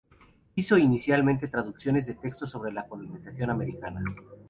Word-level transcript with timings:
Hizo 0.55 0.79
inicialmente 0.79 1.47
traducciones 1.47 2.07
de 2.07 2.15
textos 2.15 2.49
sobre 2.49 2.71
la 2.73 2.87
colonización 2.87 3.51
americana. 3.51 4.03